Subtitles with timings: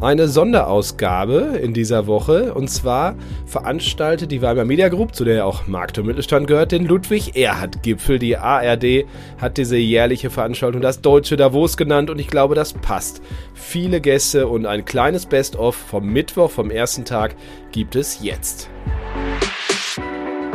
[0.00, 2.54] eine Sonderausgabe in dieser Woche.
[2.54, 3.14] Und zwar
[3.46, 7.36] veranstaltet die Weimar Media Group, zu der ja auch Markt und Mittelstand gehört, den Ludwig
[7.36, 8.18] Erhard Gipfel.
[8.18, 9.06] Die ARD
[9.40, 13.22] hat diese jährliche Veranstaltung das Deutsche Davos genannt und ich glaube, das passt.
[13.54, 17.34] Viele Gäste und ein kleines Best-of vom Mittwoch, vom ersten Tag,
[17.72, 18.68] gibt es jetzt.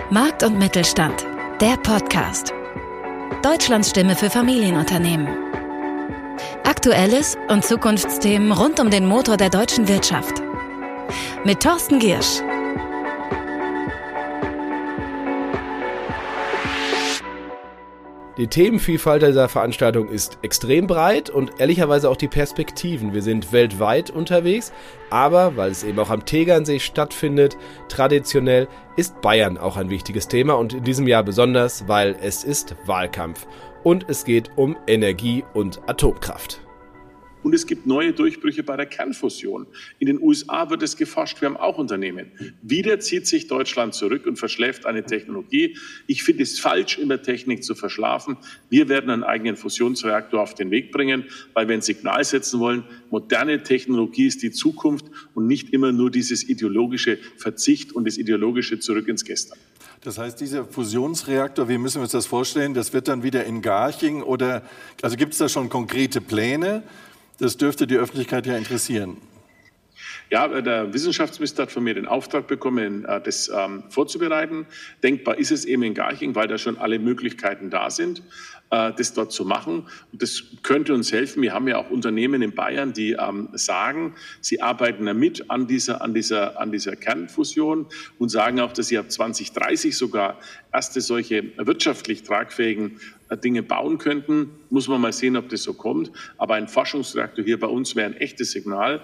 [0.10, 1.26] Markt und Mittelstand,
[1.62, 2.54] der Podcast.
[3.42, 5.55] Deutschlands Stimme für Familienunternehmen.
[6.64, 10.42] Aktuelles und Zukunftsthemen rund um den Motor der deutschen Wirtschaft.
[11.44, 12.42] Mit Thorsten Giersch.
[18.38, 23.14] Die Themenvielfalt dieser Veranstaltung ist extrem breit und ehrlicherweise auch die Perspektiven.
[23.14, 24.74] Wir sind weltweit unterwegs,
[25.10, 27.56] aber weil es eben auch am Tegernsee stattfindet,
[27.88, 32.76] traditionell ist Bayern auch ein wichtiges Thema und in diesem Jahr besonders, weil es ist
[32.86, 33.48] Wahlkampf
[33.86, 36.65] und es geht um Energie und Atomkraft.
[37.46, 39.68] Und es gibt neue Durchbrüche bei der Kernfusion.
[40.00, 42.32] In den USA wird es geforscht, wir haben auch Unternehmen.
[42.64, 45.78] Wieder zieht sich Deutschland zurück und verschläft eine Technologie.
[46.08, 48.38] Ich finde es falsch, immer Technik zu verschlafen.
[48.72, 52.84] Wir werden einen eigenen Fusionsreaktor auf den Weg bringen, weil wir ein Signal setzen wollen,
[53.12, 58.80] moderne Technologie ist die Zukunft und nicht immer nur dieses ideologische Verzicht und das ideologische
[58.80, 59.60] Zurück ins Gestern.
[60.02, 62.74] Das heißt, dieser Fusionsreaktor, wie müssen wir uns das vorstellen?
[62.74, 64.64] Das wird dann wieder in Garching oder,
[65.04, 66.82] also gibt es da schon konkrete Pläne?
[67.38, 69.18] Das dürfte die Öffentlichkeit ja interessieren.
[70.30, 74.66] Ja, der Wissenschaftsminister hat von mir den Auftrag bekommen, äh, das ähm, vorzubereiten.
[75.04, 78.22] Denkbar ist es eben in Garching, weil da schon alle Möglichkeiten da sind,
[78.72, 79.88] äh, das dort zu machen.
[80.12, 81.42] Und das könnte uns helfen.
[81.42, 86.02] Wir haben ja auch Unternehmen in Bayern, die ähm, sagen, sie arbeiten damit an dieser,
[86.02, 87.88] an, dieser, an dieser Kernfusion
[88.20, 90.40] und sagen auch, dass sie ab 2030 sogar
[90.74, 94.52] erste solche wirtschaftlich tragfähigen äh, Dinge bauen könnten.
[94.70, 96.12] Muss man mal sehen, ob das so kommt.
[96.38, 99.02] Aber ein Forschungsreaktor hier bei uns wäre ein echtes Signal.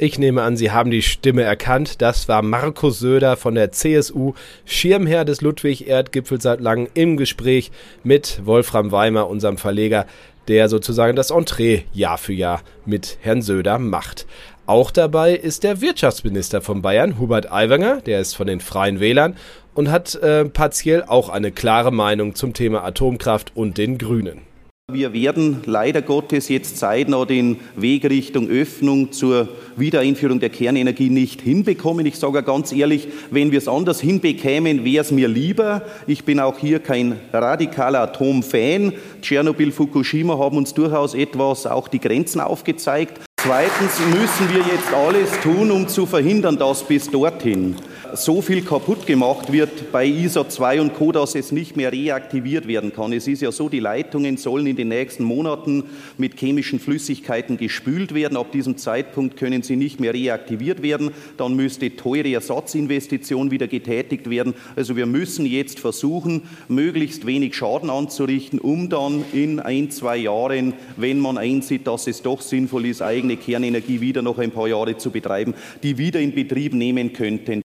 [0.00, 2.00] Ich nehme an, Sie haben die Stimme erkannt.
[2.00, 4.34] Das war Markus Söder von der CSU,
[4.64, 7.72] Schirmherr des Ludwig-Erd-Gipfels seit langem im Gespräch
[8.04, 10.06] mit Wolfram Weimer, unserem Verleger,
[10.46, 14.28] der sozusagen das Entree Jahr für Jahr mit Herrn Söder macht.
[14.66, 19.36] Auch dabei ist der Wirtschaftsminister von Bayern, Hubert Aiwanger, der ist von den Freien Wählern
[19.74, 24.42] und hat äh, partiell auch eine klare Meinung zum Thema Atomkraft und den Grünen.
[24.90, 31.42] Wir werden leider Gottes jetzt zeitnah den Weg Richtung Öffnung zur Wiedereinführung der Kernenergie nicht
[31.42, 32.06] hinbekommen.
[32.06, 35.82] Ich sage ganz ehrlich, wenn wir es anders hinbekämen, wäre es mir lieber.
[36.06, 38.94] Ich bin auch hier kein radikaler Atomfan.
[39.20, 43.20] Tschernobyl, Fukushima haben uns durchaus etwas auch die Grenzen aufgezeigt.
[43.36, 47.76] Zweitens müssen wir jetzt alles tun, um zu verhindern, dass bis dorthin
[48.14, 52.66] so viel kaputt gemacht wird bei ISA 2 und Co., dass es nicht mehr reaktiviert
[52.66, 53.12] werden kann.
[53.12, 55.84] Es ist ja so, die Leitungen sollen in den nächsten Monaten
[56.16, 58.36] mit chemischen Flüssigkeiten gespült werden.
[58.36, 61.10] Ab diesem Zeitpunkt können sie nicht mehr reaktiviert werden.
[61.36, 64.54] Dann müsste teure Ersatzinvestition wieder getätigt werden.
[64.76, 70.74] Also wir müssen jetzt versuchen, möglichst wenig Schaden anzurichten, um dann in ein, zwei Jahren,
[70.96, 74.96] wenn man einsieht, dass es doch sinnvoll ist, eigene Kernenergie wieder noch ein paar Jahre
[74.96, 77.62] zu betreiben, die wieder in Betrieb nehmen könnten.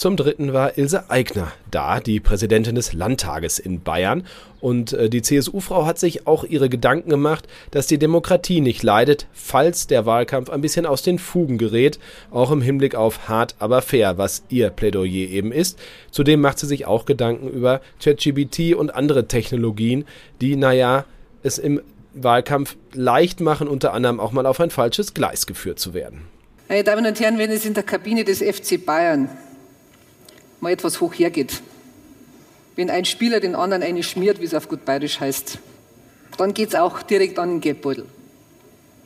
[0.00, 4.24] Zum dritten war Ilse Aigner da, die Präsidentin des Landtages in Bayern.
[4.58, 9.26] Und äh, die CSU-Frau hat sich auch ihre Gedanken gemacht, dass die Demokratie nicht leidet,
[9.34, 11.98] falls der Wahlkampf ein bisschen aus den Fugen gerät,
[12.30, 15.78] auch im Hinblick auf hart, aber fair, was ihr Plädoyer eben ist.
[16.10, 20.06] Zudem macht sie sich auch Gedanken über ChatGBT und andere Technologien,
[20.40, 21.04] die, naja,
[21.42, 21.82] es im
[22.14, 26.22] Wahlkampf leicht machen, unter anderem auch mal auf ein falsches Gleis geführt zu werden.
[26.70, 29.28] Meine Damen und Herren, wenn es in der Kabine des FC Bayern
[30.60, 31.62] mal etwas hoch hergeht.
[32.76, 35.58] Wenn ein Spieler den anderen eine schmiert, wie es auf gut bayerisch heißt,
[36.36, 38.06] dann geht es auch direkt an den Geldbeutel.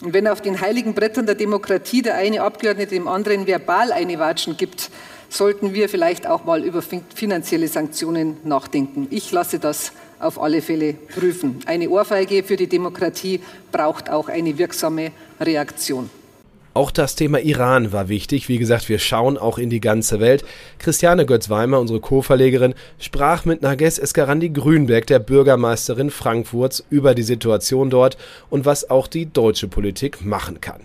[0.01, 4.19] Und wenn auf den heiligen Brettern der Demokratie der eine Abgeordnete dem anderen verbal eine
[4.19, 4.91] Watschen gibt,
[5.29, 9.07] sollten wir vielleicht auch mal über finanzielle Sanktionen nachdenken.
[9.11, 11.61] Ich lasse das auf alle Fälle prüfen.
[11.67, 13.41] Eine Ohrfeige für die Demokratie
[13.73, 16.11] braucht auch eine wirksame Reaktion.
[16.75, 18.49] Auch das Thema Iran war wichtig.
[18.49, 20.45] Wie gesagt, wir schauen auch in die ganze Welt.
[20.81, 27.91] Christiane Götz-Weimer, unsere Co-Verlegerin, sprach mit Nages Eskarandi Grünberg, der Bürgermeisterin Frankfurts, über die Situation
[27.91, 28.19] dort
[28.51, 30.81] und was auch die deutsche Politik machen kann.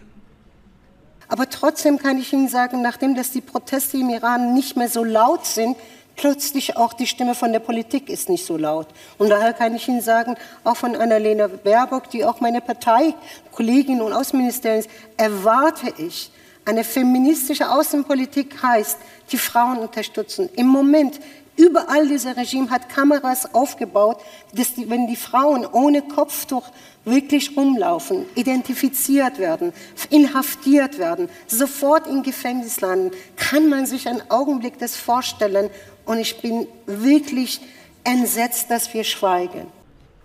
[1.28, 5.04] Aber trotzdem kann ich Ihnen sagen, nachdem dass die Proteste im Iran nicht mehr so
[5.04, 5.76] laut sind,
[6.20, 8.88] plötzlich auch die Stimme von der Politik ist nicht so laut.
[9.18, 10.36] Und daher kann ich Ihnen sagen,
[10.66, 16.30] auch von Annalena Baerbock, die auch meine Parteikollegin und Außenministerin ist, erwarte ich,
[16.66, 18.98] eine feministische Außenpolitik heißt,
[19.32, 20.50] die Frauen unterstützen.
[20.58, 21.20] Im Moment
[21.60, 24.22] Überall dieser Regime hat Kameras aufgebaut,
[24.54, 26.64] dass die, wenn die Frauen ohne Kopftuch
[27.04, 29.74] wirklich rumlaufen, identifiziert werden,
[30.10, 35.70] inhaftiert werden, sofort in Gefängnis landen, kann man sich einen Augenblick das vorstellen.
[36.06, 37.60] Und ich bin wirklich
[38.06, 39.79] entsetzt, dass wir schweigen.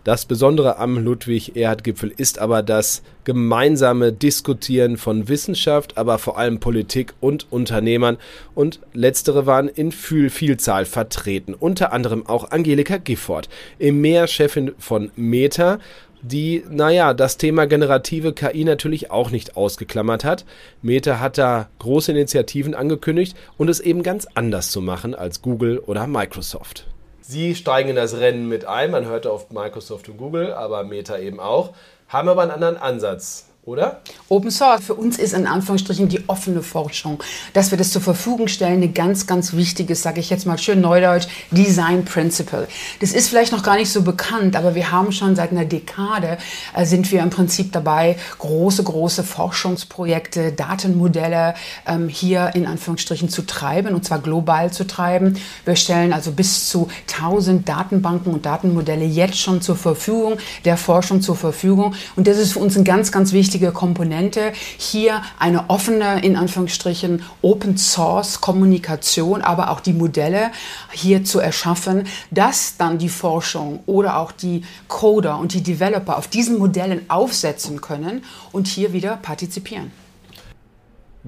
[0.04, 7.14] Das Besondere am Ludwig-Erhard-Gipfel ist aber das gemeinsame Diskutieren von Wissenschaft, aber vor allem Politik
[7.22, 8.18] und Unternehmern.
[8.54, 11.54] Und letztere waren in Vielzahl vertreten.
[11.54, 13.48] Unter anderem auch Angelika Gifford,
[13.78, 15.78] EMEA-Chefin von Meta,
[16.20, 20.44] die, naja, das Thema generative KI natürlich auch nicht ausgeklammert hat.
[20.82, 25.78] Meta hat da große Initiativen angekündigt und es eben ganz anders zu machen als Google
[25.78, 26.86] oder Microsoft.
[27.26, 28.90] Sie steigen in das Rennen mit ein.
[28.90, 31.74] Man hörte oft Microsoft und Google, aber Meta eben auch.
[32.06, 34.02] Haben aber einen anderen Ansatz oder?
[34.28, 37.22] Open Source für uns ist in Anführungsstrichen die offene Forschung,
[37.54, 40.80] dass wir das zur Verfügung stellen, eine ganz, ganz wichtiges, sage ich jetzt mal schön
[40.80, 42.68] neudeutsch, Design Principle.
[43.00, 46.38] Das ist vielleicht noch gar nicht so bekannt, aber wir haben schon seit einer Dekade
[46.74, 51.54] äh, sind wir im Prinzip dabei, große, große Forschungsprojekte, Datenmodelle
[51.86, 55.38] ähm, hier in Anführungsstrichen zu treiben und zwar global zu treiben.
[55.64, 60.36] Wir stellen also bis zu 1000 Datenbanken und Datenmodelle jetzt schon zur Verfügung,
[60.66, 64.52] der Forschung zur Verfügung und das ist für uns ein ganz, ganz wichtiges wichtige Komponente,
[64.78, 70.50] hier eine offene, in Anführungsstrichen, Open Source Kommunikation, aber auch die Modelle
[70.90, 76.26] hier zu erschaffen, dass dann die Forschung oder auch die Coder und die Developer auf
[76.26, 79.92] diesen Modellen aufsetzen können und hier wieder partizipieren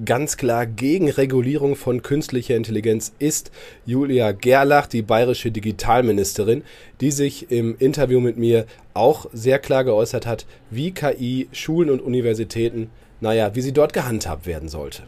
[0.03, 3.51] ganz klar gegen Regulierung von künstlicher Intelligenz ist
[3.85, 6.63] Julia Gerlach, die bayerische Digitalministerin,
[7.01, 12.01] die sich im Interview mit mir auch sehr klar geäußert hat, wie KI Schulen und
[12.01, 12.89] Universitäten,
[13.21, 15.03] naja, wie sie dort gehandhabt werden sollte.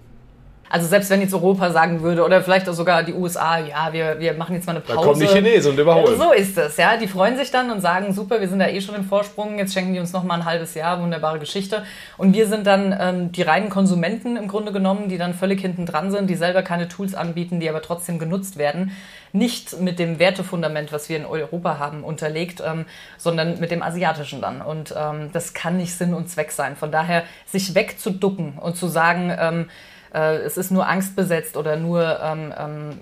[0.70, 4.20] Also selbst wenn jetzt Europa sagen würde oder vielleicht auch sogar die USA, ja, wir,
[4.20, 5.00] wir machen jetzt mal eine Pause.
[5.00, 6.16] Da kommen die Chinesen und überholen.
[6.16, 6.96] So ist es, ja.
[6.96, 9.74] Die freuen sich dann und sagen, super, wir sind da eh schon im Vorsprung, jetzt
[9.74, 11.84] schenken die uns noch mal ein halbes Jahr, wunderbare Geschichte.
[12.18, 15.88] Und wir sind dann ähm, die reinen Konsumenten im Grunde genommen, die dann völlig hinten
[15.88, 18.92] dran sind, die selber keine Tools anbieten, die aber trotzdem genutzt werden.
[19.34, 22.86] Nicht mit dem Wertefundament, was wir in Europa haben, unterlegt, ähm,
[23.18, 24.62] sondern mit dem asiatischen dann.
[24.62, 26.76] Und ähm, das kann nicht Sinn und Zweck sein.
[26.76, 29.66] Von daher sich wegzuducken und zu sagen, ähm,
[30.14, 33.00] äh, es ist nur angstbesetzt oder nur ähm, ähm,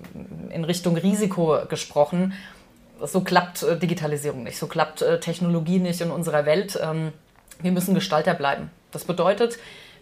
[0.50, 2.34] in Richtung Risiko gesprochen.
[3.02, 6.80] So klappt äh, Digitalisierung nicht, so klappt äh, Technologie nicht in unserer Welt.
[6.82, 7.14] Ähm,
[7.62, 8.70] wir müssen Gestalter bleiben.
[8.92, 9.58] Das bedeutet,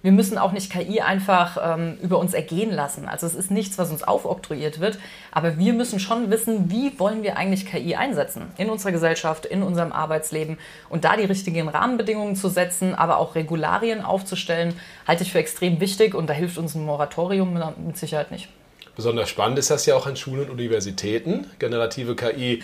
[0.06, 3.10] wir müssen auch nicht KI einfach ähm, über uns ergehen lassen.
[3.10, 5.00] Also es ist nichts, was uns aufoktroyiert wird,
[5.32, 9.64] aber wir müssen schon wissen, wie wollen wir eigentlich KI einsetzen in unserer Gesellschaft, in
[9.64, 10.60] unserem Arbeitsleben
[10.90, 14.76] und da die richtigen Rahmenbedingungen zu setzen, aber auch Regularien aufzustellen,
[15.08, 18.48] halte ich für extrem wichtig und da hilft uns ein Moratorium mit Sicherheit nicht.
[18.96, 22.62] Besonders spannend ist das ja auch an Schulen und Universitäten, generative KI.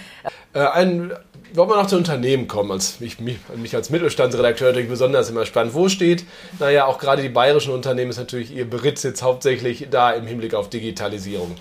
[0.54, 1.12] Äh, ein,
[1.54, 2.72] wollen wir noch zu Unternehmen kommen?
[2.72, 5.74] Als mich, mich, mich als Mittelstandsredakteur natürlich besonders immer spannend.
[5.74, 6.26] Wo steht,
[6.60, 10.54] naja, auch gerade die bayerischen Unternehmen ist natürlich ihr Beritt jetzt hauptsächlich da im Hinblick
[10.54, 11.56] auf Digitalisierung.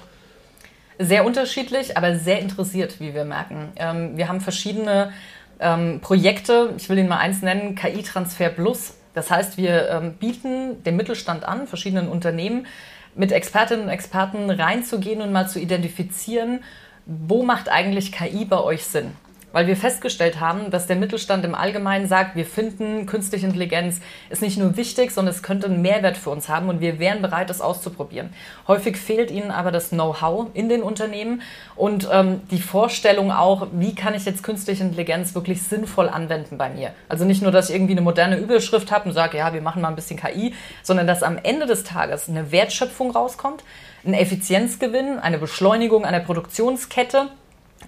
[0.98, 3.72] Sehr unterschiedlich, aber sehr interessiert, wie wir merken.
[3.76, 5.12] Ähm, wir haben verschiedene
[5.58, 8.94] ähm, Projekte, ich will Ihnen mal eins nennen, KI Transfer Plus.
[9.14, 12.66] Das heißt, wir ähm, bieten dem Mittelstand an, verschiedenen Unternehmen,
[13.14, 16.62] mit Expertinnen und Experten reinzugehen und mal zu identifizieren,
[17.06, 19.12] wo macht eigentlich KI bei euch Sinn?
[19.52, 24.42] Weil wir festgestellt haben, dass der Mittelstand im Allgemeinen sagt, wir finden, künstliche Intelligenz ist
[24.42, 27.50] nicht nur wichtig, sondern es könnte einen Mehrwert für uns haben und wir wären bereit,
[27.50, 28.32] das auszuprobieren.
[28.68, 31.42] Häufig fehlt ihnen aber das Know-how in den Unternehmen
[31.74, 36.70] und ähm, die Vorstellung auch, wie kann ich jetzt künstliche Intelligenz wirklich sinnvoll anwenden bei
[36.70, 36.92] mir.
[37.08, 39.82] Also nicht nur, dass ich irgendwie eine moderne Überschrift habe und sage, ja, wir machen
[39.82, 43.64] mal ein bisschen KI, sondern dass am Ende des Tages eine Wertschöpfung rauskommt,
[44.04, 47.28] ein Effizienzgewinn, eine Beschleunigung einer Produktionskette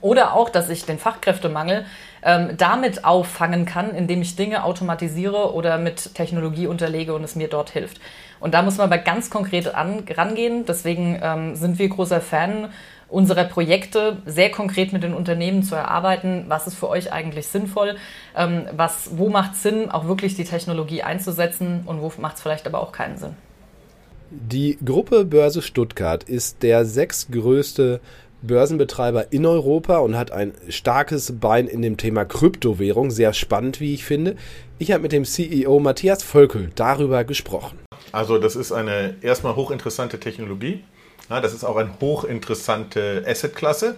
[0.02, 1.86] oder auch, dass ich den Fachkräftemangel
[2.22, 7.48] ähm, damit auffangen kann, indem ich Dinge automatisiere oder mit Technologie unterlege und es mir
[7.48, 8.00] dort hilft.
[8.38, 10.66] Und da muss man aber ganz konkret an, rangehen.
[10.66, 12.68] Deswegen ähm, sind wir großer Fan
[13.08, 17.96] unserer Projekte, sehr konkret mit den Unternehmen zu erarbeiten, was ist für euch eigentlich sinnvoll,
[18.36, 22.42] ähm, was, wo macht es Sinn, auch wirklich die Technologie einzusetzen und wo macht es
[22.42, 23.36] vielleicht aber auch keinen Sinn.
[24.30, 28.00] Die Gruppe Börse Stuttgart ist der sechstgrößte
[28.42, 33.10] Börsenbetreiber in Europa und hat ein starkes Bein in dem Thema Kryptowährung.
[33.10, 34.36] Sehr spannend, wie ich finde.
[34.78, 37.78] Ich habe mit dem CEO Matthias Völkel darüber gesprochen.
[38.10, 40.84] Also das ist eine erstmal hochinteressante Technologie.
[41.28, 43.96] Das ist auch eine hochinteressante Assetklasse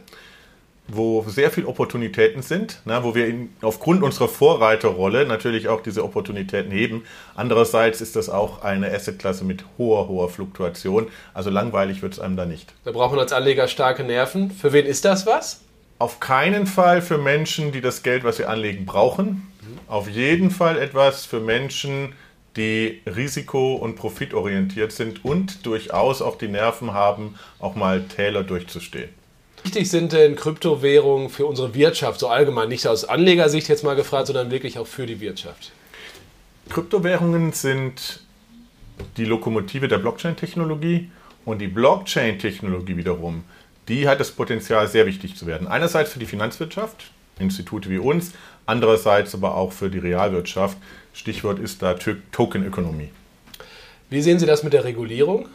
[0.87, 6.05] wo sehr viele Opportunitäten sind, na, wo wir in, aufgrund unserer Vorreiterrolle natürlich auch diese
[6.05, 7.05] Opportunitäten heben.
[7.35, 11.09] Andererseits ist das auch eine Assetklasse mit hoher, hoher Fluktuation.
[11.33, 12.73] Also langweilig wird es einem da nicht.
[12.85, 14.51] Da braucht man als Anleger starke Nerven.
[14.51, 15.63] Für wen ist das was?
[15.99, 19.49] Auf keinen Fall für Menschen, die das Geld, was sie anlegen, brauchen.
[19.87, 22.13] Auf jeden Fall etwas für Menschen,
[22.57, 29.09] die risiko- und profitorientiert sind und durchaus auch die Nerven haben, auch mal Täler durchzustehen.
[29.65, 34.27] Wichtig sind denn Kryptowährungen für unsere Wirtschaft, so allgemein, nicht aus Anlegersicht jetzt mal gefragt,
[34.27, 35.73] sondern wirklich auch für die Wirtschaft?
[36.69, 38.21] Kryptowährungen sind
[39.17, 41.11] die Lokomotive der Blockchain-Technologie
[41.47, 43.45] und die Blockchain-Technologie wiederum,
[43.89, 45.67] die hat das Potenzial, sehr wichtig zu werden.
[45.67, 48.33] Einerseits für die Finanzwirtschaft, Institute wie uns,
[48.67, 50.77] andererseits aber auch für die Realwirtschaft.
[51.15, 51.95] Stichwort ist da
[52.33, 53.09] Tokenökonomie.
[54.11, 55.49] Wie sehen Sie das mit der Regulierung?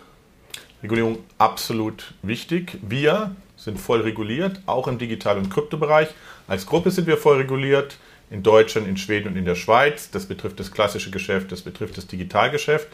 [0.82, 2.78] Regulierung absolut wichtig.
[2.82, 6.08] Wir sind voll reguliert, auch im Digital- und Kryptobereich.
[6.48, 7.98] Als Gruppe sind wir voll reguliert,
[8.32, 10.12] in Deutschland, in Schweden und in der Schweiz.
[10.12, 12.88] Das betrifft das klassische Geschäft, das betrifft das Digitalgeschäft.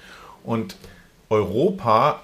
[0.43, 0.77] Und
[1.29, 2.21] Europa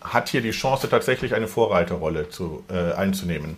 [0.00, 3.56] hat hier die Chance, tatsächlich eine Vorreiterrolle zu, äh, einzunehmen.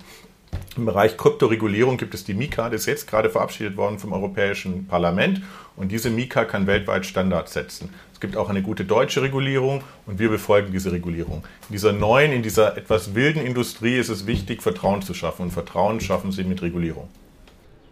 [0.76, 4.86] Im Bereich Kryptoregulierung gibt es die MiCA, das ist jetzt gerade verabschiedet worden vom Europäischen
[4.86, 5.42] Parlament.
[5.76, 7.92] Und diese MiCA kann weltweit Standards setzen.
[8.14, 11.42] Es gibt auch eine gute deutsche Regulierung und wir befolgen diese Regulierung.
[11.68, 15.42] In dieser neuen, in dieser etwas wilden Industrie ist es wichtig, Vertrauen zu schaffen.
[15.42, 17.08] Und Vertrauen schaffen Sie mit Regulierung.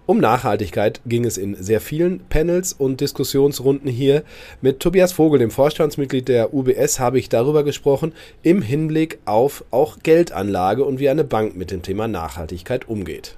[0.09, 4.23] Um Nachhaltigkeit ging es in sehr vielen Panels und Diskussionsrunden hier.
[4.63, 9.99] Mit Tobias Vogel, dem Vorstandsmitglied der UBS, habe ich darüber gesprochen, im Hinblick auf auch
[10.03, 13.37] Geldanlage und wie eine Bank mit dem Thema Nachhaltigkeit umgeht.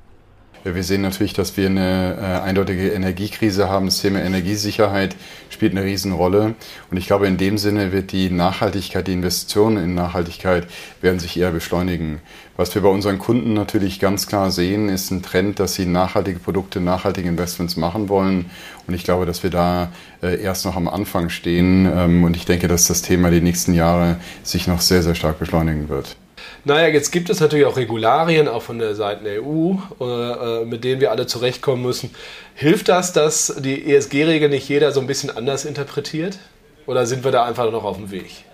[0.62, 3.87] Wir sehen natürlich, dass wir eine äh, eindeutige Energiekrise haben.
[3.87, 5.17] Das Thema Energiesicherheit
[5.49, 6.55] spielt eine Riesenrolle.
[6.90, 10.67] Und ich glaube, in dem Sinne wird die Nachhaltigkeit, die Investitionen in Nachhaltigkeit
[11.00, 12.21] werden sich eher beschleunigen.
[12.59, 16.38] Was wir bei unseren Kunden natürlich ganz klar sehen, ist ein Trend, dass sie nachhaltige
[16.38, 18.50] Produkte, nachhaltige Investments machen wollen.
[18.87, 19.90] Und ich glaube, dass wir da
[20.23, 21.90] äh, erst noch am Anfang stehen.
[21.90, 25.38] Ähm, und ich denke, dass das Thema die nächsten Jahre sich noch sehr, sehr stark
[25.38, 26.17] beschleunigen wird.
[26.64, 30.85] Naja, jetzt gibt es natürlich auch Regularien, auch von der Seite der EU, äh, mit
[30.85, 32.14] denen wir alle zurechtkommen müssen.
[32.55, 36.38] Hilft das, dass die ESG-Regel nicht jeder so ein bisschen anders interpretiert?
[36.87, 38.45] Oder sind wir da einfach noch auf dem Weg?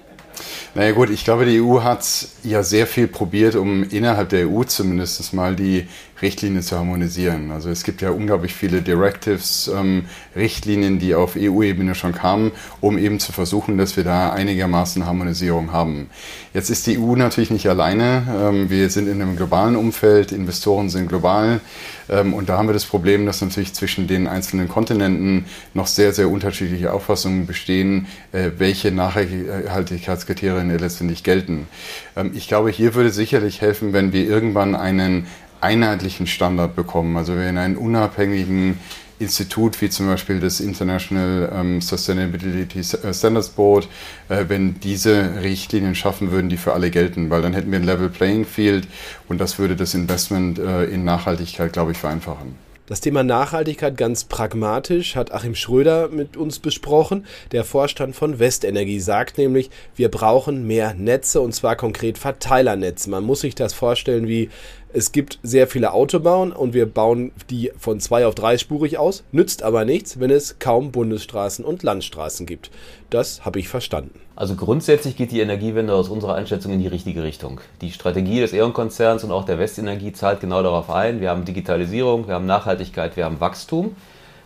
[0.76, 2.04] Naja gut, ich glaube, die EU hat
[2.42, 5.88] ja sehr viel probiert, um innerhalb der EU zumindest mal die
[6.20, 7.50] Richtlinie zu harmonisieren.
[7.50, 10.04] Also es gibt ja unglaublich viele Directives, ähm,
[10.34, 12.52] Richtlinien, die auf EU-Ebene schon kamen,
[12.82, 16.08] um eben zu versuchen, dass wir da einigermaßen Harmonisierung haben.
[16.52, 18.26] Jetzt ist die EU natürlich nicht alleine.
[18.38, 21.60] Ähm, wir sind in einem globalen Umfeld, Investoren sind global
[22.08, 26.12] ähm, und da haben wir das Problem, dass natürlich zwischen den einzelnen Kontinenten noch sehr,
[26.12, 31.68] sehr unterschiedliche Auffassungen bestehen, äh, welche Nachhaltigkeitskriterien letztendlich gelten.
[32.16, 35.26] Ähm, ich glaube, hier würde sicherlich helfen, wenn wir irgendwann einen
[35.60, 37.16] einheitlichen Standard bekommen.
[37.16, 38.78] Also wir in einen unabhängigen
[39.18, 43.88] Institut wie zum Beispiel das International ähm, Sustainability äh, Standards Board,
[44.28, 47.84] äh, wenn diese Richtlinien schaffen würden, die für alle gelten, weil dann hätten wir ein
[47.84, 48.86] Level Playing Field
[49.28, 52.65] und das würde das Investment äh, in Nachhaltigkeit, glaube ich, vereinfachen.
[52.86, 57.26] Das Thema Nachhaltigkeit ganz pragmatisch hat Achim Schröder mit uns besprochen.
[57.50, 63.10] Der Vorstand von Westenergie sagt nämlich, wir brauchen mehr Netze und zwar konkret Verteilernetze.
[63.10, 64.50] Man muss sich das vorstellen wie
[64.96, 69.62] es gibt sehr viele Autobahnen und wir bauen die von zwei auf dreispurig aus, nützt
[69.62, 72.70] aber nichts, wenn es kaum Bundesstraßen und Landstraßen gibt.
[73.10, 74.18] Das habe ich verstanden.
[74.36, 77.60] Also grundsätzlich geht die Energiewende aus unserer Einschätzung in die richtige Richtung.
[77.82, 81.20] Die Strategie des E.ON-Konzerns und auch der Westenergie zahlt genau darauf ein.
[81.20, 83.94] Wir haben Digitalisierung, wir haben Nachhaltigkeit, wir haben Wachstum.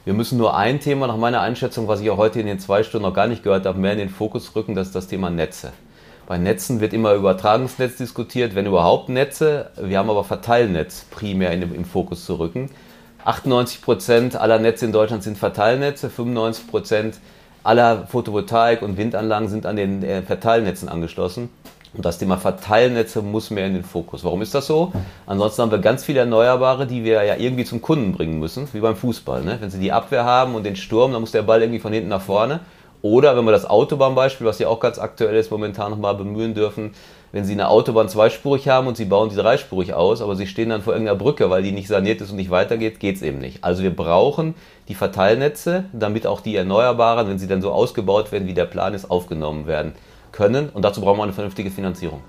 [0.05, 2.83] Wir müssen nur ein Thema nach meiner Einschätzung, was ich auch heute in den zwei
[2.83, 5.31] Stunden noch gar nicht gehört habe, mehr in den Fokus rücken, das ist das Thema
[5.31, 5.73] Netze.
[6.31, 9.71] Bei Netzen wird immer Übertragungsnetz diskutiert, wenn überhaupt Netze.
[9.77, 12.71] Wir haben aber Verteilnetz primär in, im Fokus zu rücken.
[13.25, 17.19] 98 Prozent aller Netze in Deutschland sind Verteilnetze, 95 Prozent
[17.65, 21.49] aller Photovoltaik- und Windanlagen sind an den äh, Verteilnetzen angeschlossen.
[21.95, 24.23] Und das Thema Verteilnetze muss mehr in den Fokus.
[24.23, 24.93] Warum ist das so?
[25.27, 28.79] Ansonsten haben wir ganz viele Erneuerbare, die wir ja irgendwie zum Kunden bringen müssen, wie
[28.79, 29.43] beim Fußball.
[29.43, 29.57] Ne?
[29.59, 32.09] Wenn Sie die Abwehr haben und den Sturm, dann muss der Ball irgendwie von hinten
[32.09, 32.61] nach vorne.
[33.03, 36.95] Oder wenn wir das Autobahnbeispiel, was ja auch ganz aktuell ist, momentan nochmal bemühen dürfen,
[37.33, 40.69] wenn Sie eine Autobahn zweispurig haben und Sie bauen sie dreispurig aus, aber Sie stehen
[40.69, 43.39] dann vor irgendeiner Brücke, weil die nicht saniert ist und nicht weitergeht, geht es eben
[43.39, 43.63] nicht.
[43.63, 44.55] Also wir brauchen
[44.89, 48.95] die Verteilnetze, damit auch die Erneuerbaren, wenn sie dann so ausgebaut werden, wie der Plan
[48.95, 49.93] ist, aufgenommen werden
[50.33, 50.69] können.
[50.69, 52.21] Und dazu brauchen wir eine vernünftige Finanzierung.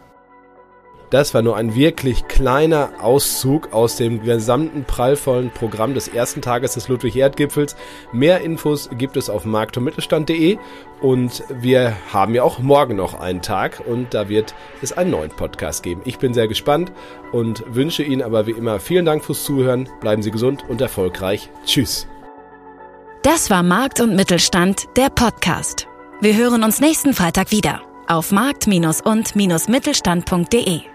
[1.12, 6.76] Das war nur ein wirklich kleiner Auszug aus dem gesamten prallvollen Programm des ersten Tages
[6.76, 7.76] des Ludwig-Erd-Gipfels.
[8.14, 10.58] Mehr Infos gibt es auf markt- und mittelstand.de
[11.02, 15.32] und wir haben ja auch morgen noch einen Tag und da wird es einen neuen
[15.32, 16.00] Podcast geben.
[16.06, 16.94] Ich bin sehr gespannt
[17.34, 19.90] und wünsche Ihnen aber wie immer vielen Dank fürs Zuhören.
[20.00, 21.50] Bleiben Sie gesund und erfolgreich.
[21.66, 22.08] Tschüss.
[23.22, 25.88] Das war Markt und Mittelstand, der Podcast.
[26.22, 30.92] Wir hören uns nächsten Freitag wieder auf markt- und-mittelstand.de.